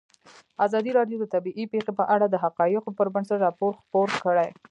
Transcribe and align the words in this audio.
ازادي 0.65 0.91
راډیو 0.97 1.17
د 1.19 1.25
طبیعي 1.33 1.65
پېښې 1.73 1.91
په 1.99 2.03
اړه 2.13 2.25
د 2.29 2.35
حقایقو 2.43 2.95
پر 2.97 3.07
بنسټ 3.13 3.37
راپور 3.45 3.71
خپور 3.83 4.09
کړی. 4.23 4.49